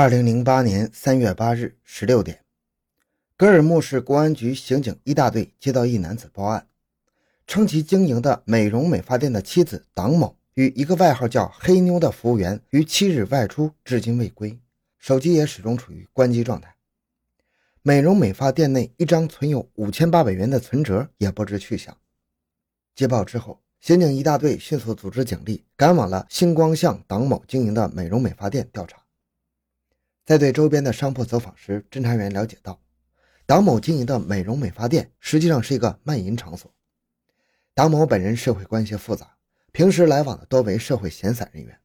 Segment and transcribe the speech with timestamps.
[0.00, 2.44] 二零零八年三月八日十六点，
[3.36, 6.68] 格尔木市公安局刑警一大队接到一男子报案，
[7.48, 14.60] 称其经营的美容美发店的妻子党某与一个外号叫“黑妞”的服务员于七日外出，至今未归，
[15.00, 16.76] 手机也始终处于关机状态。
[17.82, 21.96] 美容美发店内一张存有五千八百元的存折也不知去向。
[22.94, 28.96] 接报之后，刑警一大队迅速组织警力赶往了星光巷党某经营的美容美发店调查。
[30.28, 32.78] 在对周边的商铺走访时，侦查员了解到，
[33.46, 36.70] 党某经营的美容美发店实际上是一个卖淫场所。
[37.72, 39.38] 党某本人社会关系复杂，
[39.72, 41.80] 平时来往的多为社会闲散人员。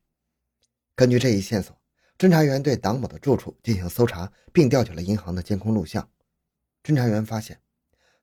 [0.93, 1.73] 根据这一线索，
[2.17, 6.05] 侦查员对党某的住处进行搜查，并调取了银行的监控录像。
[6.83, 7.61] 侦查员发现，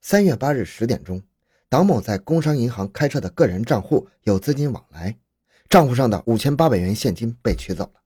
[0.02, 1.22] 三月八日十点钟，
[1.70, 5.16] 党某在工商银行开设的个人账户有资金往来，
[5.70, 7.99] 账户上的五千八百元现金被取走了。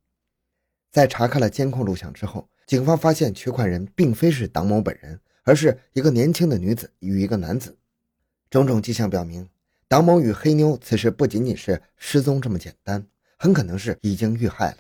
[0.94, 7.76] 在查看了监控录像之后，警方发现取款人并非是党某本人，而是一个年轻的女子与一个男子。
[8.48, 9.48] 种种迹象表明，
[9.88, 13.04] 党某与黑妞此时不仅仅是失踪这么简单，
[13.36, 14.76] 很可能是已经遇害了。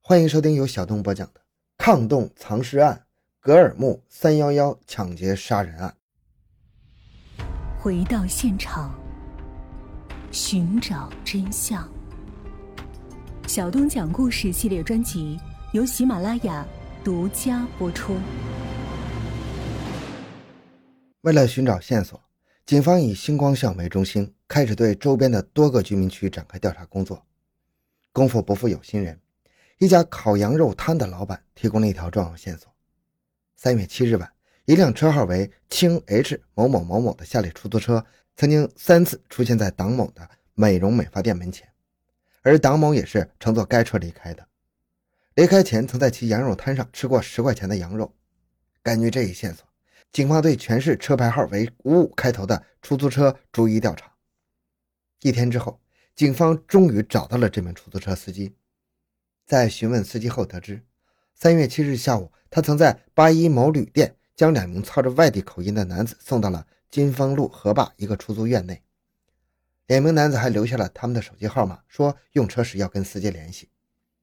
[0.00, 1.40] 欢迎收听由小东播讲的
[1.76, 2.96] 《抗洞藏尸案》——
[3.44, 5.94] 格尔木三幺幺抢劫杀人案。
[7.78, 8.98] 回到现场，
[10.30, 11.93] 寻找真相。
[13.46, 15.38] 小东讲故事系列专辑
[15.72, 16.66] 由喜马拉雅
[17.04, 18.16] 独家播出。
[21.20, 22.20] 为了寻找线索，
[22.64, 27.22] 警方以星光巷为中心，开始对周边的多个居民区展开调查工作。
[28.12, 29.20] 功夫不负有心人，
[29.78, 32.72] 一家烤羊肉摊的老板提供了一条重要线索：
[33.56, 34.28] 三月七日晚，
[34.64, 38.04] 一辆车号为青 H 某某某某的夏利出租车，
[38.36, 41.68] 曾经三次出现在党某的美容美发店门前。
[42.44, 44.46] 而党某也是乘坐该车离开的，
[45.34, 48.14] 离开前曾在其羊肉摊上吃过十块钱的羊肉。
[48.82, 49.66] 根据这一线索，
[50.12, 54.12] 警方对全市车牌号为五五开头的出租车逐一调查。
[55.22, 55.80] 一天之后，
[56.14, 58.54] 警方终于找到了这名出租车司机。
[59.46, 60.84] 在询问司机后，得知
[61.34, 68.82] 三月七日下午，他曾在八一某旅店将两名操着外地口音的男子送到了金丰路河坝一个出租院内。
[69.86, 73.68] 两名男子还留下了他们的手机号码，说用车时要跟司机联系。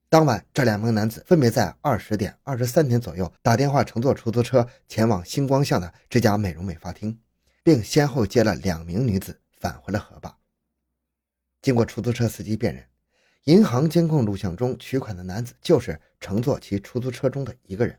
[0.10, 7.18] 当晚，这两名男子分别在二十点二十三点左右打电话乘坐出租车前往星光巷的这家美容美发厅，
[7.62, 10.36] 并先后接了两名女子返回了河坝。
[11.62, 12.84] 经过出租车司机辨认，
[13.44, 17.96] 银行监控录像中取款的男子就是乘坐其出租车中的一个人。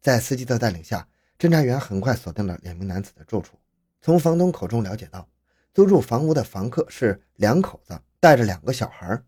[0.00, 3.58] 在司机的带领下，侦查员很快锁定了两名男子的住处。
[4.00, 5.28] 从房东口中了解到。
[5.74, 9.20] 租住房屋的房客是两口子，带着两个小孩。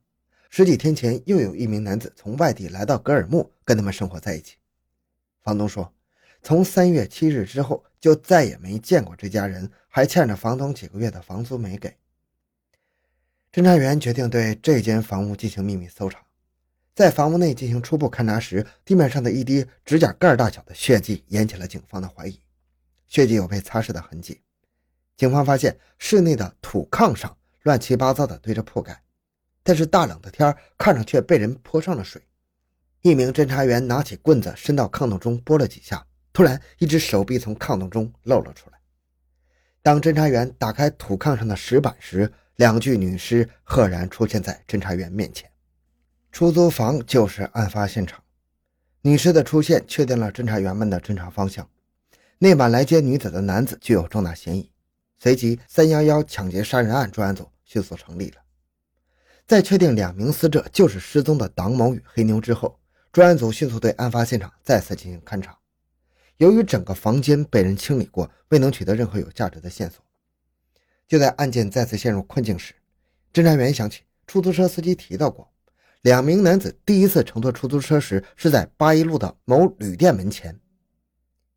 [0.49, 4.55] 十几天前，又有一名男子从外地来到格尔木，跟他们生活在一起。
[5.43, 5.93] 房东说，
[6.45, 11.97] 从三月七日之后，就再也没见过这家人，还欠着房东几个月的房租没给。
[13.53, 16.25] 侦查员决定对这间房屋进行秘密搜查。
[16.95, 22.41] 在房屋内进行初步勘查时，地面上的一滴指甲盖大小的血迹引起了警方的怀疑，
[23.09, 24.43] 血迹有被擦拭的痕迹。
[25.17, 29.03] 警方发现室内的土炕上乱七八糟的堆着铺盖，
[29.63, 32.23] 但是大冷的天炕上却被人泼上了水。
[33.03, 38.79] 一名侦查员拿起棍子伸到炕洞中拨了几下，突然一只手臂从炕洞中露了出来。
[39.83, 45.51] 当侦查员打开土炕上的石板时，两具女尸赫然出现在侦查员面前。
[46.33, 48.23] 出租房就是案发现场，
[49.03, 51.71] 女尸的出现确定了侦查员们的侦查方向。
[52.39, 54.71] 那晚来接女子的男子具有重大嫌疑。
[55.19, 58.37] 随即，三幺幺抢劫杀人案专案组迅速成立了。
[59.47, 62.79] 在确定两名死者就是失踪的党某与黑妞之后，
[63.13, 65.57] 专案组迅速对案发现场再次进行勘查。
[66.39, 70.05] 由于整个房间被人清理过，未能取得任何有价值的线索。
[71.09, 72.75] 就在案件再次陷入困境时，
[73.33, 75.51] 侦查员想起出租车司机提到过，
[76.03, 80.61] 两名男子第一次乘坐出租车时是在八一路的某旅店门前。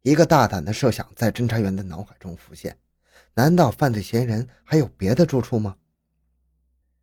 [0.04, 2.78] 一个大胆的设想在侦查员的脑海中浮现。
[3.40, 5.78] 难道犯罪嫌疑人还有别的住处吗？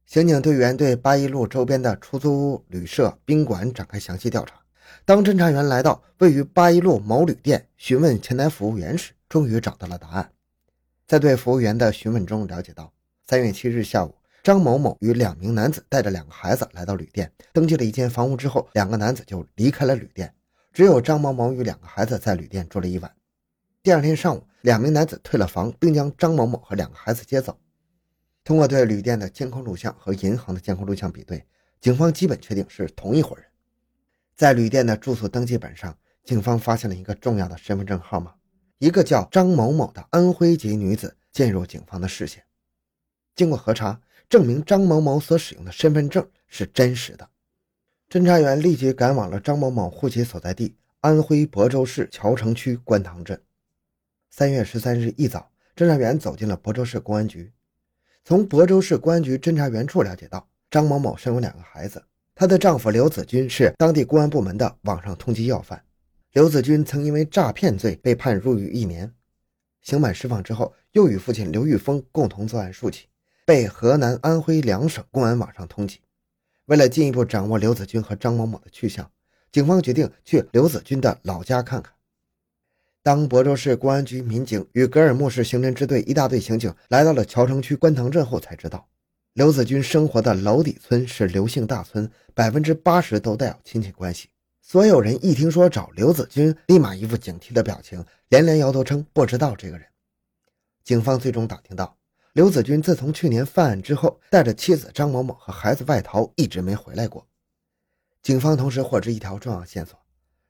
[0.05, 4.61] 刑警队员对八一路周边的出租屋、旅社、宾馆展开详细调查。
[5.07, 10.31] 当侦查员来到位于八一路某旅店询问前台服务员时，终于找到了答案。
[11.07, 12.93] 在对服务员的询问中，了解到
[13.27, 20.35] 三月七日下午，张某某与两名男子带着两个孩子来到旅店，登记了一间房屋之后，两个男子就离开了旅店，
[20.75, 23.11] 只有张某某与两个孩子在旅店住了一晚。
[23.87, 24.43] 第二天上午。
[24.63, 27.57] 两名男子退了房，并将张某某和两个孩子接走。
[28.43, 31.47] 通过对旅店的监控录像和银行的监控录像比对，
[31.81, 33.47] 警方基本确定是同一伙人。
[34.35, 38.35] 在旅店的住宿登记本上，警方发现了一个重要的身份证号码，
[38.79, 42.43] 一个叫张某某的安徽籍女子进入警方的视线。
[43.37, 47.31] 经过核查，证明张某某所使用的身份证是真实的。
[48.11, 53.41] 侦查员立即赶往了张某某户籍所在地安徽亳州市谯城区官塘镇。
[54.31, 57.53] 三月十三日一早，侦查员走进了亳州市公安局。
[58.25, 62.03] 从亳州市公安局侦查员处了解到，张某某生有两个孩子。
[62.35, 65.83] 她的丈夫刘子军是当地公安部门的网上通缉要犯。
[66.33, 69.11] 刘子军曾因为诈骗罪被判入狱一年，
[69.81, 73.07] 刑满释放之后，又与父亲刘玉峰共同作案数起，
[73.47, 75.97] 被河南、安徽两省公安网上通缉。
[76.67, 79.11] 为了进一步掌握刘子军和张某某的去向，
[79.51, 81.95] 警方决定去刘子军的老家看看。
[83.07, 88.85] 当亳州市公安局民警与格尔木市刑侦支队一大队刑警来到了谯城区官塘镇后，才知道。
[89.35, 94.29] 刘子军生活的娄底村是刘姓大村，百分之八十都带有亲戚关系。
[94.61, 99.87] 所有人一听说找刘子军，立马一副警惕的表情，连连摇头称不知道这个人。
[100.83, 101.97] 警方最终打听到，
[102.33, 107.25] 刘子军自从去年犯案之后，带着妻子张某某和孩子外逃，一直没回来过。
[108.21, 109.97] 警方同时获知一条重要线索：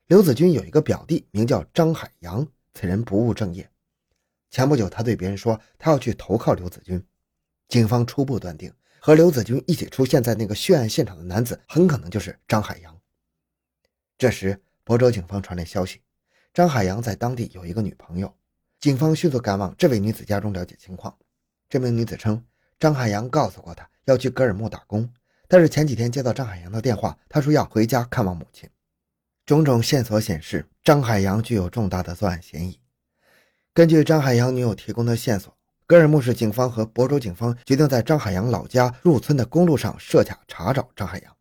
[0.09, 3.69] 刘子君有一个表弟，名叫张海洋，此人不务正业。
[4.51, 7.05] 前不久，他对别人说他要去投靠刘子君。
[7.67, 12.97] 警方初步断定，和刘子君一起出现在那个血案现场的男子，很可能就是张海洋。
[14.17, 16.01] 这时，亳州警方传来消息，
[16.55, 18.33] 张海洋在当地有一个女朋友。
[18.79, 21.13] 警方迅速赶往这位女子家中了解情况。
[21.69, 22.41] 这名女子称，
[22.79, 25.13] 张海洋告诉过她要去格尔木打工，
[25.49, 28.71] 但是前几天接到张海洋的电话，他说要回家看望母亲。
[29.47, 32.79] 种种线索显示，张海洋具有重大的作案嫌疑。
[33.73, 35.57] 根据张海洋女友提供的线索。
[35.89, 41.37] 格尔木市警方和亳州警方决定在张海洋老家入村的公路上设卡查找张海洋。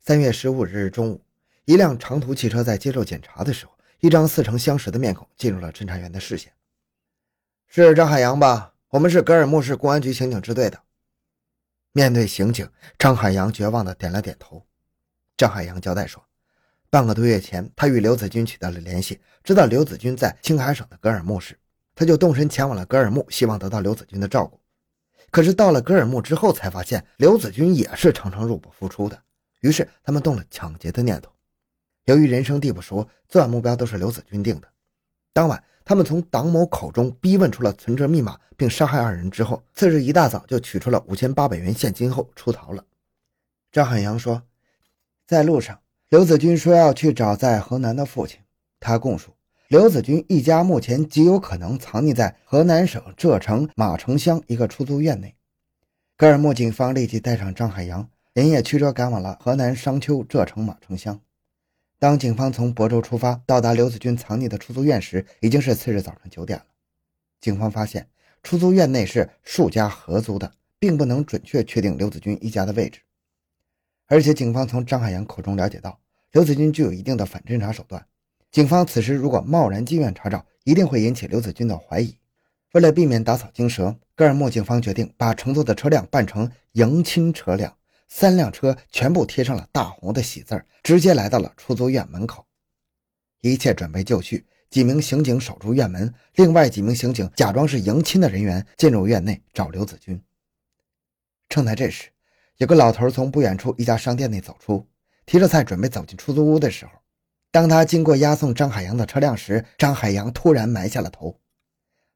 [0.00, 1.22] 三月十五日中午，
[1.66, 6.50] 一辆长途汽车在接受检查的时候，一张似曾相识的面孔进入了侦查员的视线。
[7.66, 8.72] 是张海洋吧？
[8.88, 10.80] 我们是格尔木市公安局刑警支队的。
[11.92, 12.66] 面对刑警，
[12.98, 14.64] 张海洋绝望地点了点头。
[15.36, 16.24] 张海洋交代说，
[16.90, 21.56] 半个多月前，他与刘子军取得了联系，知道刘子军在青海省的格尔木市。
[21.94, 24.58] 他就动身前往了格尔木，希望得到刘子军的照顾。
[25.30, 29.22] 可是到了格尔木之后，才发现刘子军也是常常入不敷出的。
[29.60, 31.30] 于是他们动了抢劫的念头。
[32.06, 34.66] 由于人生地不熟，作案目标都是刘子军定的。
[35.32, 42.84] 当晚，他们从党某口中逼问出了存折密码，并杀害二人之后，次日一大早就取出了五千八百元现金后出逃了。
[43.70, 44.42] 张海洋说，
[45.26, 45.78] 在路上，
[46.10, 48.40] 刘子君说要去找在河南的父亲，
[48.80, 49.30] 他供述。
[49.68, 55.36] 刘子君一家目前极有可能藏匿在河南省柘城马城乡一个出租院内。
[56.16, 61.20] 格尔木警方立即带上张海洋，连夜驱车赶往了河南商丘柘城马城乡。
[62.00, 66.64] 当警方从亳州出发，到达刘子君藏匿的出租院时，已经是次日早上九点了。
[67.40, 68.08] 警方发现，
[68.42, 73.00] 出租院内是数家合租的，并不能准确确定刘子君一家的位置。
[74.06, 75.99] 而且，警方从张海洋口中了解到，
[76.32, 78.06] 刘子军具有一定的反侦查手段。
[78.50, 82.16] 警方此时如果贸然进院查找，一定会引起刘子军的怀疑。
[82.72, 87.76] 为了避免打草惊蛇，格尔木警方决定把乘坐的车辆扮成迎亲车辆，
[88.08, 92.46] 三辆车全部贴上了大红的喜字直接来到了出租院门口。
[93.40, 100.22] 一切准备就绪，几名刑警守住院门，另外几名刑警假装是迎亲的人员进入院内找刘子军。
[101.48, 102.10] 正在这时，
[102.58, 104.86] 有个老头从不远处一家商店内走出，
[105.30, 106.90] 提着菜准备走进出租屋的时候。
[107.52, 111.38] 当他经过押送张海洋的车辆时，张海洋突然埋下了头。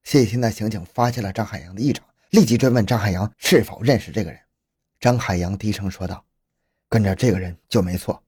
[0.02, 4.40] 细心的刑警发现了张海洋的异常，立即追问张海洋是否认识这个人。
[4.98, 6.24] 张海洋低声说道
[6.90, 8.20] ：“跟着这个人就没错。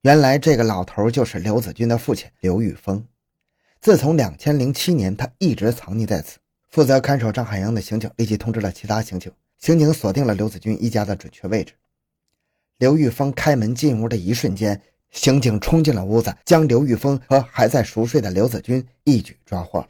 [0.00, 3.06] 原来这个老头就是刘子君的父亲刘玉峰。
[3.80, 6.40] 自从两千零七年，他一直藏匿在此。
[6.68, 11.74] 负责看守张海洋的刑警立即通知了其他刑警，刑警锁定了刘子君一家的准确位置。
[12.78, 14.80] 刘玉峰开门进屋的一瞬间。”
[15.12, 19.88] 刑警冲进了屋子，将刘玉峰和还在熟睡的刘子军一举抓获了。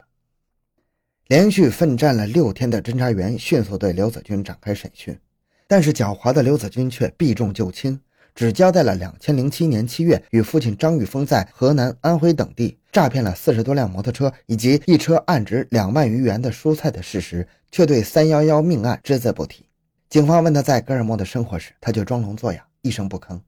[1.27, 5.19] 连续奋战了六天的侦查员迅速对刘子军展开审讯，
[5.67, 7.99] 但是狡猾的刘子军却避重就轻，
[8.37, 19.67] 只交代了两千零七年七月与父亲张玉峰在河南、安徽等地诈骗了四十多辆摩托车以及一车案值两万余元的蔬菜的事实，却对三幺幺命案只字不提。
[20.09, 23.41] 警方问他在格尔木的生活时，他就装聋作哑，一声不吭。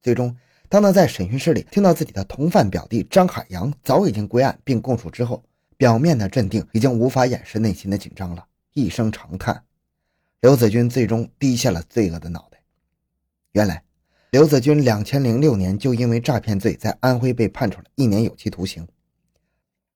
[0.00, 0.36] 最终。
[0.68, 5.42] 当他在审讯室里听到自己的同犯表弟张海洋早已经归案并供述之后，
[5.76, 8.46] 表面的镇定已经无法掩饰内心的紧张了。
[8.72, 9.64] 一声长叹，
[10.42, 12.62] 刘子军最终低下了罪恶的脑袋。
[13.50, 13.82] 原来，
[14.30, 18.86] 刘子军两千零六年就因为诈骗罪在安徽被判处了一年有期徒刑。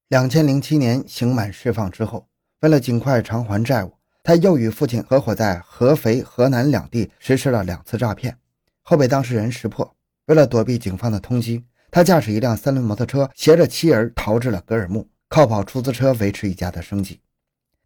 [0.09, 2.26] 两千零七年刑满释放之后，
[2.62, 3.93] 为了尽快偿还债务，
[4.25, 8.37] 他又与父亲合伙在合肥、河南两地实施了两次诈骗，
[8.85, 9.97] 后被当事人识破。
[10.26, 17.21] 为了躲避警方的通缉，他驾驶一辆三轮摩托车，携着妻儿逃至了格尔木，靠跑出租车维持一家的生计。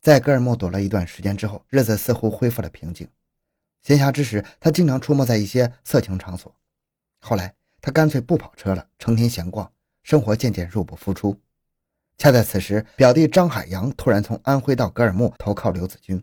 [0.00, 3.09] 在格尔木躲了一段时间之后，日子似乎恢复了平静。
[3.83, 6.55] 闲暇之时，他经常出没在一些色情场所。
[7.21, 9.71] 后来，他干脆不跑车了，成天闲逛，
[10.02, 11.37] 生活渐渐入不敷出。
[12.17, 16.23] 恰在此时，表弟张海洋突然从安徽到格尔木投靠刘子军，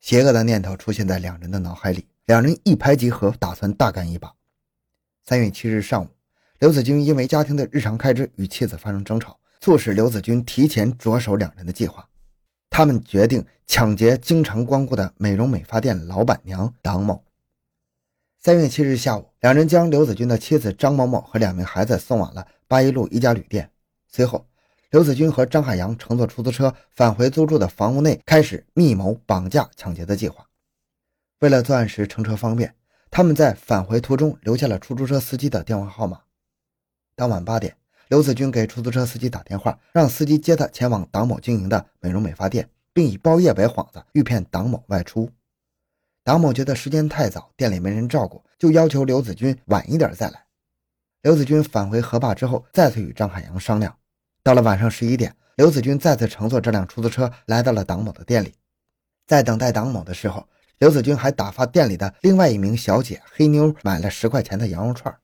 [0.00, 4.34] 邪恶的念头出现在两人的脑海里，两人一拍即合，打算大干一把。
[5.24, 6.08] 三月七日上午，
[6.58, 12.08] 刘子军因为家庭的日常开支与妻子发生争吵，促使刘子军提前着手两人的计划。
[12.68, 17.22] 他们决定抢劫经常光顾的美容美发店老板娘党某。
[18.40, 23.70] 三月七日下午，两人将刘子军的妻子张某某和两名孩子送往了八一路一家旅店。
[24.08, 24.44] 随后，
[24.90, 30.44] 刘子军和张海洋乘坐出租车返回租住的房屋内，开始密谋绑架抢劫的计划。
[31.40, 32.74] 为了作案时乘车方便，
[33.10, 36.20] 他们在返回途中留下了出租车司机的电话号码。
[37.14, 37.76] 当晚八点。
[38.08, 45.28] 刘子军给出租车司机打电话，让司机接他前往党某经营的美容美发店，并以包夜为幌子，欲骗党某外出。
[46.22, 50.46] 党某觉得时间太早，店里没人照顾，就要求刘子军晚一点再来。
[51.22, 53.92] 刘子军返回河坝之后，再次与张海洋商量。
[54.44, 58.54] 到了晚上十一点，刘子军再次乘坐这辆出租车来到了党某的店里。
[59.26, 60.46] 在等待党某的时候，
[60.78, 65.14] 刘子军还打发店里的另外一名小姐黑妞买了十块钱的羊肉串。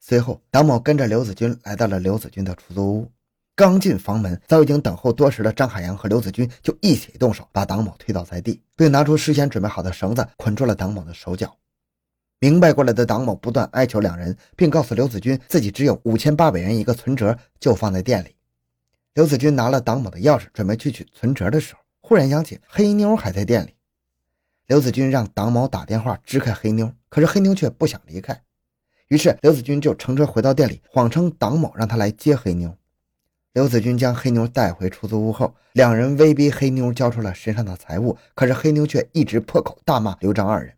[0.00, 3.12] 随后，党某跟着刘子军来到了刘子军的出租屋。
[3.54, 11.56] 刚进房门，早已经等候多时的张海洋和刘子军就一起动手，把党某推倒在地，并拿出事先准备好的绳子捆住了党某的手脚。
[12.40, 18.34] 明白过来的党某不断哀求两人，并告诉刘子军自己只有五千八百元一个存折，就放在店里。
[19.14, 23.75] 刘子军拿了党某的钥匙，准备去取存折的时候，忽然想起黑妞还在店里。
[24.66, 28.42] 刘子军让党某打电话支开黑妞，可是黑妞却不想离开。
[29.08, 32.76] 于是刘子军就乘车回到店里，谎称党某让他来接黑妞。
[33.52, 40.74] 刘子军将黑妞带回出租屋后，两人威逼黑妞交出了身上的财物，可是黑妞却一直破口大骂刘张二人。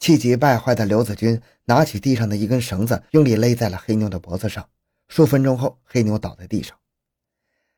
[0.00, 4.68] 气急败坏的刘子军拿起地上的一根绳子，用力勒在了黑妞的脖子上。
[5.08, 6.76] 数分钟后，黑妞倒在地上。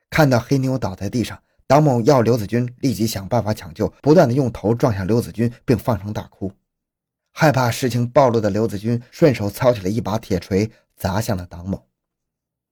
[0.08, 6.50] 看到黑妞倒在地上，党某要刘子军立即想办法抢救，不断的用头撞向刘子军，并放声大哭。
[7.30, 11.86] 害怕事情暴露的刘子军顺手操起了一把铁锤，砸向了党某。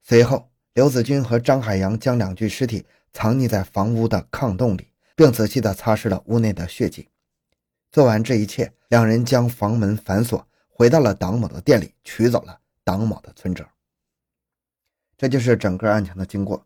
[0.02, 7.10] 随后，刘子军和张海洋将两具尸体藏匿在房屋的炕洞里，并仔细地擦拭了屋内的血迹。
[7.92, 13.68] 做完这一切，两人将房门反锁，回到了党某的店里，取走了党某的存折。
[15.18, 16.65] 这就是整个案情的经过。